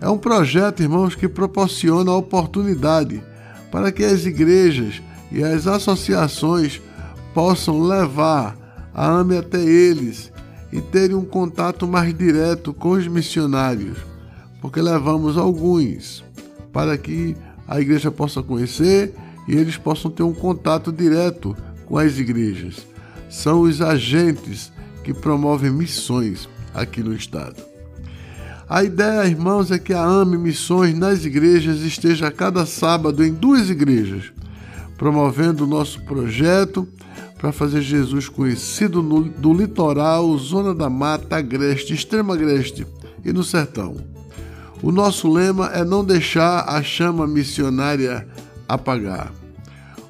É 0.00 0.08
um 0.08 0.16
projeto, 0.16 0.82
irmãos, 0.82 1.14
que 1.14 1.28
proporciona 1.28 2.10
a 2.10 2.16
oportunidade 2.16 3.22
para 3.70 3.92
que 3.92 4.02
as 4.02 4.24
igrejas 4.24 5.02
e 5.30 5.42
as 5.42 5.66
associações 5.66 6.80
possam 7.34 7.82
levar 7.82 8.56
a 8.94 9.06
AME 9.06 9.36
até 9.36 9.60
eles 9.60 10.32
e 10.72 10.80
terem 10.80 11.16
um 11.16 11.24
contato 11.24 11.86
mais 11.86 12.16
direto 12.16 12.72
com 12.72 12.90
os 12.90 13.06
missionários, 13.06 13.98
porque 14.60 14.80
levamos 14.80 15.36
alguns 15.36 16.24
para 16.72 16.96
que 16.96 17.36
a 17.66 17.80
igreja 17.80 18.10
possa 18.10 18.42
conhecer 18.42 19.14
e 19.48 19.56
eles 19.56 19.76
possam 19.76 20.10
ter 20.10 20.22
um 20.22 20.34
contato 20.34 20.92
direto 20.92 21.56
com 21.86 21.98
as 21.98 22.18
igrejas. 22.18 22.86
São 23.28 23.62
os 23.62 23.80
agentes 23.80 24.72
que 25.02 25.12
promovem 25.12 25.70
missões 25.70 26.48
aqui 26.74 27.02
no 27.02 27.14
estado. 27.14 27.70
A 28.68 28.84
ideia, 28.84 29.26
irmãos, 29.26 29.72
é 29.72 29.78
que 29.80 29.92
a 29.92 30.00
AME 30.00 30.38
Missões 30.38 30.96
nas 30.96 31.24
igrejas 31.24 31.80
esteja 31.80 32.30
cada 32.30 32.64
sábado 32.64 33.24
em 33.24 33.32
duas 33.32 33.68
igrejas, 33.68 34.32
promovendo 34.96 35.64
o 35.64 35.66
nosso 35.66 36.00
projeto 36.02 36.86
para 37.40 37.52
fazer 37.52 37.80
Jesus 37.80 38.28
conhecido 38.28 39.02
no, 39.02 39.22
do 39.22 39.54
litoral, 39.54 40.36
zona 40.36 40.74
da 40.74 40.90
mata, 40.90 41.36
agreste, 41.38 41.94
extrema 41.94 42.34
agreste 42.34 42.86
e 43.24 43.32
no 43.32 43.42
sertão. 43.42 43.96
O 44.82 44.92
nosso 44.92 45.32
lema 45.32 45.68
é 45.68 45.82
não 45.82 46.04
deixar 46.04 46.68
a 46.68 46.82
chama 46.82 47.26
missionária 47.26 48.28
apagar. 48.68 49.32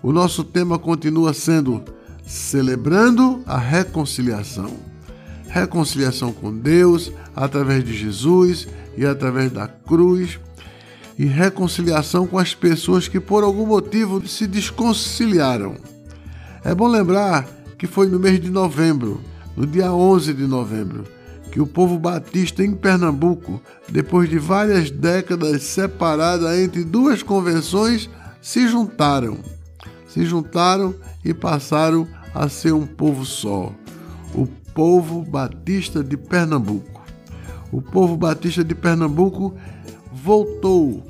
O 0.02 0.12
nosso 0.12 0.42
tema 0.42 0.76
continua 0.76 1.32
sendo 1.32 1.84
celebrando 2.26 3.42
a 3.46 3.56
reconciliação. 3.56 4.70
Reconciliação 5.46 6.32
com 6.32 6.52
Deus 6.52 7.12
através 7.34 7.84
de 7.84 7.96
Jesus 7.96 8.66
e 8.96 9.06
através 9.06 9.52
da 9.52 9.68
cruz, 9.68 10.40
e 11.16 11.26
reconciliação 11.26 12.26
com 12.26 12.38
as 12.38 12.54
pessoas 12.54 13.06
que 13.06 13.20
por 13.20 13.44
algum 13.44 13.66
motivo 13.66 14.26
se 14.26 14.48
desconciliaram. 14.48 15.89
É 16.62 16.74
bom 16.74 16.86
lembrar 16.86 17.46
que 17.78 17.86
foi 17.86 18.06
no 18.06 18.20
mês 18.20 18.38
de 18.38 18.50
novembro, 18.50 19.20
no 19.56 19.66
dia 19.66 19.90
11 19.92 20.34
de 20.34 20.46
novembro, 20.46 21.04
que 21.50 21.60
o 21.60 21.66
povo 21.66 21.98
batista 21.98 22.62
em 22.62 22.74
Pernambuco, 22.74 23.60
depois 23.88 24.28
de 24.28 24.38
várias 24.38 24.90
décadas 24.90 25.62
separada 25.62 26.60
entre 26.60 26.84
duas 26.84 27.22
convenções, 27.22 28.10
se 28.42 28.68
juntaram. 28.68 29.38
Se 30.06 30.24
juntaram 30.26 30.94
e 31.24 31.32
passaram 31.32 32.06
a 32.34 32.48
ser 32.48 32.72
um 32.72 32.86
povo 32.86 33.24
só, 33.24 33.72
o 34.34 34.46
povo 34.74 35.22
batista 35.22 36.04
de 36.04 36.16
Pernambuco. 36.16 37.00
O 37.72 37.80
povo 37.80 38.16
batista 38.16 38.62
de 38.62 38.74
Pernambuco 38.74 39.54
voltou 40.12 41.02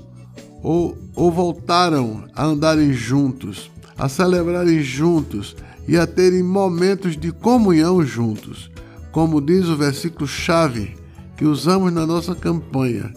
ou, 0.62 0.96
ou 1.16 1.32
voltaram 1.32 2.24
a 2.34 2.44
andarem 2.44 2.92
juntos, 2.92 3.70
a 4.00 4.08
celebrarem 4.08 4.82
juntos 4.82 5.54
e 5.86 5.98
a 5.98 6.06
terem 6.06 6.42
momentos 6.42 7.18
de 7.18 7.30
comunhão 7.30 8.02
juntos, 8.02 8.70
como 9.12 9.42
diz 9.42 9.66
o 9.66 9.76
versículo 9.76 10.26
chave 10.26 10.96
que 11.36 11.44
usamos 11.44 11.92
na 11.92 12.06
nossa 12.06 12.34
campanha, 12.34 13.12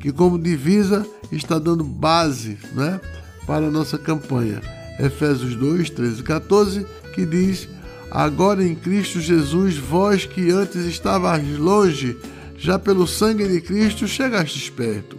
que 0.00 0.10
como 0.10 0.36
divisa 0.36 1.06
está 1.30 1.60
dando 1.60 1.84
base 1.84 2.58
né, 2.74 3.00
para 3.46 3.68
a 3.68 3.70
nossa 3.70 3.96
campanha. 3.96 4.60
Efésios 4.98 5.54
2, 5.54 5.90
13 5.90 6.20
e 6.20 6.24
14, 6.24 6.86
que 7.14 7.24
diz: 7.24 7.68
Agora 8.10 8.66
em 8.66 8.74
Cristo 8.74 9.20
Jesus, 9.20 9.76
vós 9.76 10.26
que 10.26 10.50
antes 10.50 10.86
estavais 10.86 11.56
longe, 11.56 12.16
já 12.58 12.80
pelo 12.80 13.06
sangue 13.06 13.46
de 13.46 13.60
Cristo 13.60 14.08
chegastes 14.08 14.70
perto, 14.70 15.16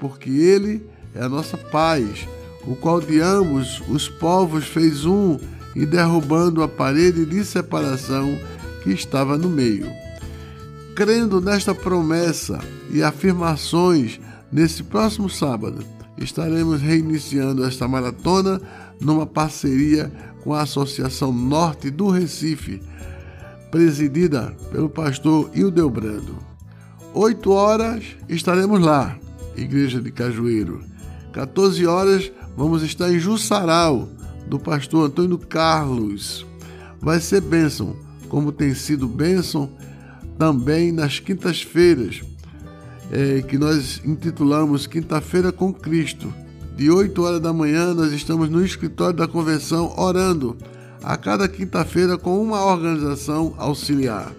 porque 0.00 0.30
Ele 0.30 0.84
é 1.14 1.22
a 1.22 1.28
nossa 1.28 1.56
paz, 1.56 2.26
o 2.66 2.76
qual 2.76 3.00
de 3.00 3.20
ambos 3.20 3.82
os 3.88 4.08
povos 4.08 4.66
fez 4.66 5.04
um 5.04 5.38
e 5.74 5.86
derrubando 5.86 6.62
a 6.62 6.68
parede 6.68 7.24
de 7.24 7.44
separação 7.44 8.38
que 8.82 8.90
estava 8.90 9.36
no 9.38 9.48
meio. 9.48 9.90
Crendo 10.94 11.40
nesta 11.40 11.74
promessa 11.74 12.58
e 12.90 13.02
afirmações, 13.02 14.20
nesse 14.50 14.82
próximo 14.82 15.28
sábado 15.28 15.84
estaremos 16.18 16.80
reiniciando 16.80 17.64
esta 17.64 17.88
maratona 17.88 18.60
numa 19.00 19.26
parceria 19.26 20.12
com 20.42 20.52
a 20.52 20.62
Associação 20.62 21.32
Norte 21.32 21.90
do 21.90 22.10
Recife, 22.10 22.82
presidida 23.70 24.54
pelo 24.70 24.88
pastor 24.88 25.50
Hildeu 25.54 25.88
Brando. 25.88 26.36
Oito 27.14 27.52
horas 27.52 28.04
estaremos 28.28 28.80
lá, 28.80 29.16
Igreja 29.56 30.00
de 30.00 30.10
Cajueiro. 30.10 30.82
14 31.32 31.86
horas 31.86 32.30
vamos 32.56 32.82
estar 32.82 33.12
em 33.12 33.18
Jussaral, 33.18 34.08
do 34.46 34.58
pastor 34.58 35.06
Antônio 35.06 35.38
Carlos. 35.38 36.46
Vai 37.00 37.20
ser 37.20 37.40
bênção, 37.40 37.96
como 38.28 38.52
tem 38.52 38.74
sido 38.74 39.06
bênção 39.06 39.70
também 40.38 40.92
nas 40.92 41.18
quintas-feiras, 41.18 42.22
é, 43.10 43.42
que 43.42 43.58
nós 43.58 44.00
intitulamos 44.04 44.86
Quinta-feira 44.86 45.52
com 45.52 45.72
Cristo. 45.72 46.32
De 46.76 46.90
8 46.90 47.22
horas 47.22 47.40
da 47.40 47.52
manhã, 47.52 47.92
nós 47.92 48.12
estamos 48.12 48.48
no 48.48 48.64
escritório 48.64 49.16
da 49.16 49.28
convenção 49.28 49.92
orando, 49.98 50.56
a 51.02 51.16
cada 51.16 51.48
quinta-feira 51.48 52.16
com 52.16 52.42
uma 52.42 52.64
organização 52.64 53.54
auxiliar. 53.58 54.32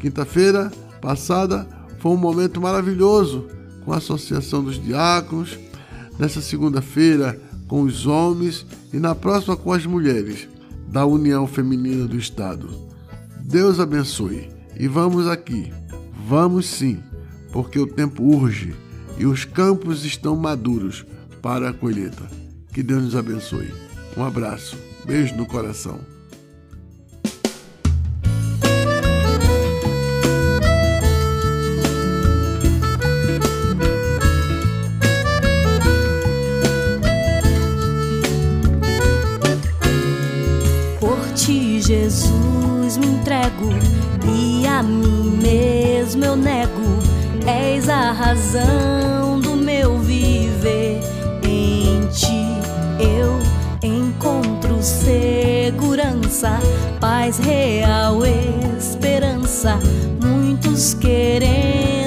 Quinta-feira 0.00 0.72
passada 1.00 1.66
foi 1.98 2.12
um 2.12 2.16
momento 2.16 2.60
maravilhoso 2.60 3.46
com 3.84 3.92
a 3.92 3.98
Associação 3.98 4.64
dos 4.64 4.82
Diáconos, 4.82 5.58
nessa 6.18 6.40
segunda-feira 6.40 7.40
com 7.66 7.82
os 7.82 8.06
homens 8.06 8.66
e 8.92 8.98
na 8.98 9.14
próxima 9.14 9.56
com 9.56 9.72
as 9.72 9.86
mulheres 9.86 10.48
da 10.88 11.06
União 11.06 11.46
Feminina 11.46 12.06
do 12.06 12.16
Estado. 12.16 12.68
Deus 13.40 13.80
abençoe 13.80 14.50
e 14.78 14.86
vamos 14.86 15.26
aqui, 15.26 15.72
vamos 16.28 16.66
sim, 16.66 17.02
porque 17.52 17.78
o 17.78 17.86
tempo 17.86 18.22
urge 18.22 18.74
e 19.18 19.26
os 19.26 19.44
campos 19.44 20.04
estão 20.04 20.36
maduros 20.36 21.04
para 21.40 21.70
a 21.70 21.72
colheita. 21.72 22.28
Que 22.72 22.82
Deus 22.82 23.02
nos 23.02 23.16
abençoe. 23.16 23.72
Um 24.16 24.24
abraço, 24.24 24.76
beijo 25.04 25.34
no 25.34 25.46
coração. 25.46 26.11
E 44.26 44.66
a 44.66 44.82
mim 44.82 45.38
mesmo 45.42 46.24
eu 46.24 46.36
nego. 46.36 46.82
És 47.46 47.88
a 47.88 48.12
razão 48.12 49.40
do 49.40 49.56
meu 49.56 49.98
viver. 49.98 51.00
Em 51.42 52.06
ti 52.08 52.46
eu 53.00 53.38
encontro 53.82 54.82
segurança, 54.82 56.58
paz 57.00 57.38
real, 57.38 58.24
esperança. 58.24 59.78
Muitos 60.20 60.94
querendo 60.94 62.01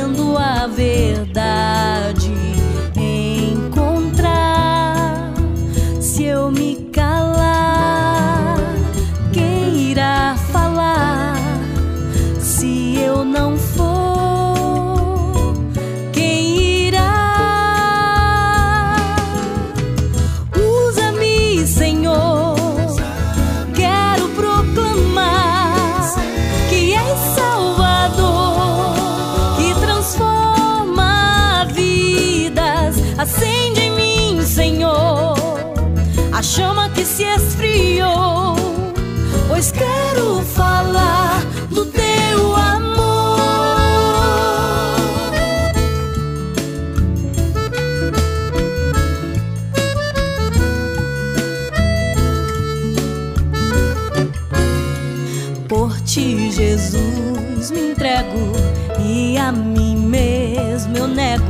Jesus, 56.68 57.70
me 57.70 57.92
entrego 57.92 58.52
e 59.00 59.38
a 59.38 59.52
mim 59.52 59.96
mesmo 59.96 60.98
eu 60.98 61.08
nego. 61.08 61.44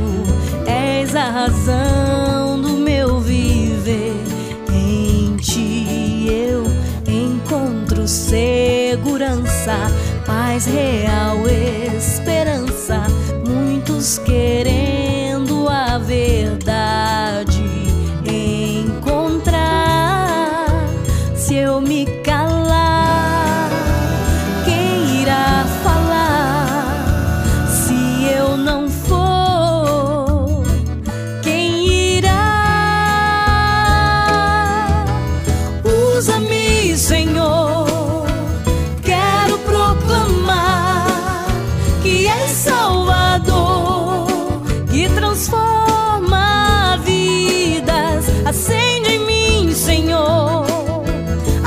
És 0.66 1.16
a 1.16 1.30
razão 1.30 2.60
do 2.60 2.76
meu 2.76 3.18
viver. 3.20 4.12
Em 4.70 5.34
ti 5.36 6.28
eu 6.30 6.64
encontro 7.10 8.06
segurança, 8.06 9.90
paz 10.26 10.66
real, 10.66 11.38
esperança. 11.96 13.02
Muitos 13.46 14.18
querendo 14.18 14.85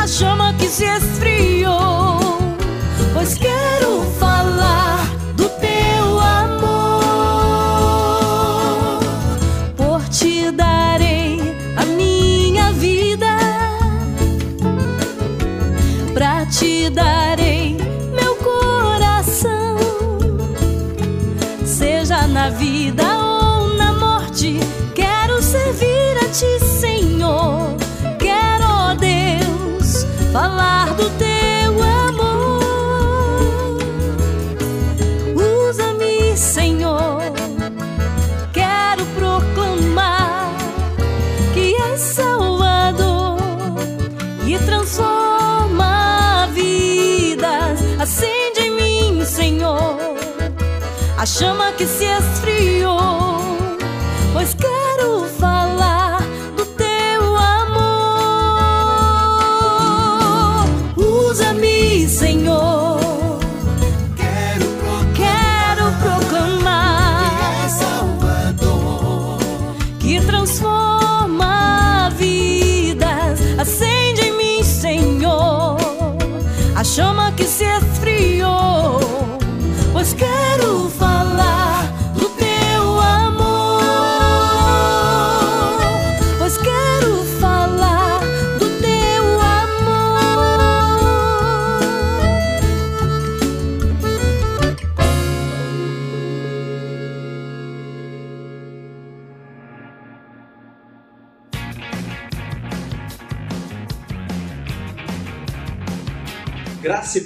chama 0.09 0.53
que 0.53 0.67
se 0.67 0.85
esfriou. 0.85 2.19
Pois 3.13 3.35
quero 3.35 4.01
falar 4.19 5.07
do 5.35 5.47
teu 5.49 6.19
amor. 6.19 6.99
Por 9.77 10.01
ti 10.09 10.51
darei 10.51 11.39
a 11.77 11.85
minha 11.85 12.71
vida. 12.71 13.37
Pra 16.13 16.45
te 16.47 16.89
darei 16.89 17.18
chama 51.39 51.71
que 51.71 51.87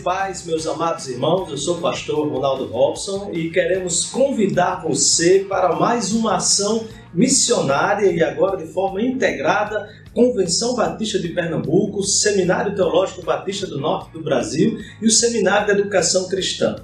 paz, 0.04 0.44
meus 0.46 0.68
amados 0.68 1.08
irmãos, 1.08 1.50
eu 1.50 1.58
sou 1.58 1.78
o 1.78 1.82
pastor 1.82 2.28
Ronaldo 2.28 2.66
Robson 2.66 3.30
e 3.32 3.50
queremos 3.50 4.04
convidar 4.04 4.84
você 4.84 5.46
para 5.48 5.78
mais 5.78 6.12
uma 6.12 6.36
ação 6.36 6.86
missionária 7.14 8.12
e 8.12 8.22
agora 8.22 8.58
de 8.58 8.66
forma 8.66 9.02
integrada, 9.02 9.90
Convenção 10.14 10.76
Batista 10.76 11.18
de 11.18 11.30
Pernambuco, 11.30 12.04
Seminário 12.04 12.76
Teológico 12.76 13.24
Batista 13.24 13.66
do 13.66 13.80
Norte 13.80 14.12
do 14.12 14.22
Brasil 14.22 14.78
e 15.02 15.06
o 15.06 15.10
Seminário 15.10 15.68
de 15.68 15.80
Educação 15.80 16.28
Cristã. 16.28 16.76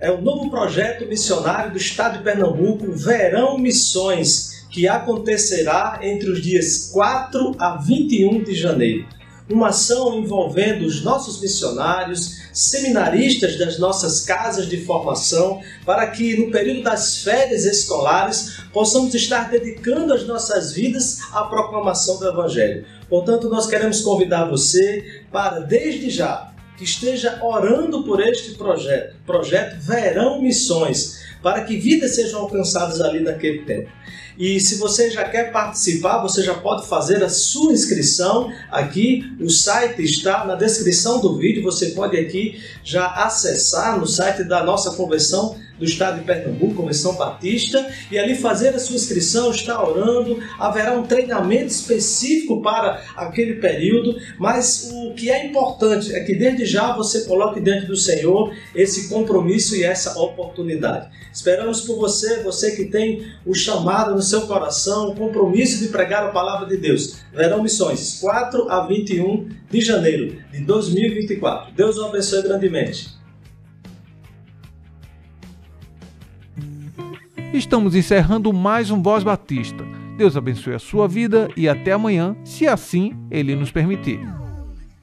É 0.00 0.10
o 0.10 0.20
novo 0.20 0.50
projeto 0.50 1.06
missionário 1.06 1.70
do 1.70 1.78
Estado 1.78 2.18
de 2.18 2.24
Pernambuco, 2.24 2.90
Verão 2.90 3.58
Missões, 3.58 4.66
que 4.70 4.88
acontecerá 4.88 6.00
entre 6.02 6.28
os 6.28 6.42
dias 6.42 6.90
4 6.92 7.54
a 7.60 7.76
21 7.76 8.42
de 8.42 8.54
janeiro 8.56 9.19
uma 9.54 9.68
ação 9.68 10.18
envolvendo 10.18 10.86
os 10.86 11.02
nossos 11.02 11.40
missionários, 11.40 12.40
seminaristas 12.52 13.58
das 13.58 13.78
nossas 13.78 14.20
casas 14.20 14.68
de 14.68 14.84
formação, 14.84 15.60
para 15.84 16.06
que 16.08 16.36
no 16.36 16.50
período 16.50 16.82
das 16.82 17.22
férias 17.22 17.64
escolares 17.64 18.60
possamos 18.72 19.14
estar 19.14 19.50
dedicando 19.50 20.12
as 20.12 20.26
nossas 20.26 20.72
vidas 20.72 21.18
à 21.32 21.44
proclamação 21.44 22.18
do 22.18 22.28
Evangelho. 22.28 22.84
Portanto, 23.08 23.48
nós 23.48 23.66
queremos 23.66 24.00
convidar 24.00 24.44
você 24.44 25.22
para, 25.32 25.60
desde 25.60 26.10
já, 26.10 26.52
que 26.76 26.84
esteja 26.84 27.38
orando 27.42 28.04
por 28.04 28.20
este 28.20 28.54
projeto, 28.54 29.16
projeto 29.26 29.80
Verão 29.80 30.40
Missões, 30.40 31.20
para 31.42 31.64
que 31.64 31.76
vidas 31.76 32.14
sejam 32.14 32.40
alcançadas 32.40 33.00
ali 33.00 33.20
naquele 33.20 33.64
tempo. 33.64 33.90
E 34.40 34.58
se 34.58 34.76
você 34.76 35.10
já 35.10 35.22
quer 35.24 35.52
participar, 35.52 36.22
você 36.22 36.42
já 36.42 36.54
pode 36.54 36.88
fazer 36.88 37.22
a 37.22 37.28
sua 37.28 37.74
inscrição 37.74 38.50
aqui. 38.70 39.30
O 39.38 39.50
site 39.50 40.02
está 40.02 40.46
na 40.46 40.54
descrição 40.54 41.20
do 41.20 41.36
vídeo. 41.36 41.62
Você 41.62 41.88
pode 41.88 42.16
aqui 42.16 42.58
já 42.82 43.06
acessar 43.06 44.00
no 44.00 44.06
site 44.06 44.42
da 44.44 44.64
nossa 44.64 44.92
convenção 44.92 45.58
do 45.80 45.86
estado 45.86 46.20
de 46.20 46.26
Pernambuco, 46.26 46.74
Convenção 46.74 47.14
Batista, 47.14 47.90
e 48.10 48.18
ali 48.18 48.34
fazer 48.34 48.68
a 48.68 48.78
sua 48.78 48.96
inscrição, 48.96 49.50
estar 49.50 49.82
orando. 49.82 50.38
Haverá 50.58 50.92
um 50.92 51.02
treinamento 51.02 51.68
específico 51.68 52.60
para 52.60 53.02
aquele 53.16 53.54
período, 53.54 54.14
mas 54.38 54.90
o 54.92 55.14
que 55.14 55.30
é 55.30 55.46
importante 55.46 56.14
é 56.14 56.20
que 56.20 56.34
desde 56.34 56.66
já 56.66 56.94
você 56.94 57.22
coloque 57.22 57.60
diante 57.60 57.86
do 57.86 57.96
Senhor 57.96 58.54
esse 58.74 59.08
compromisso 59.08 59.74
e 59.74 59.82
essa 59.82 60.18
oportunidade. 60.18 61.08
Esperamos 61.32 61.80
por 61.80 61.96
você, 61.96 62.42
você 62.42 62.72
que 62.72 62.86
tem 62.86 63.26
o 63.46 63.54
chamado 63.54 64.14
no 64.14 64.22
seu 64.30 64.42
coração, 64.42 65.08
o 65.08 65.14
compromisso 65.14 65.82
de 65.82 65.88
pregar 65.88 66.24
a 66.24 66.28
palavra 66.28 66.66
de 66.66 66.76
Deus. 66.76 67.20
Verão 67.34 67.62
Missões, 67.62 68.20
4 68.20 68.70
a 68.70 68.86
21 68.86 69.48
de 69.68 69.80
janeiro 69.80 70.36
de 70.52 70.60
2024. 70.60 71.74
Deus 71.74 71.98
o 71.98 72.04
abençoe 72.04 72.42
grandemente. 72.42 73.18
Estamos 77.52 77.96
encerrando 77.96 78.52
mais 78.52 78.92
um 78.92 79.02
Voz 79.02 79.24
Batista. 79.24 79.84
Deus 80.16 80.36
abençoe 80.36 80.74
a 80.74 80.78
sua 80.78 81.08
vida 81.08 81.48
e 81.56 81.68
até 81.68 81.92
amanhã, 81.92 82.36
se 82.44 82.68
assim 82.68 83.12
Ele 83.30 83.56
nos 83.56 83.72
permitir. 83.72 84.39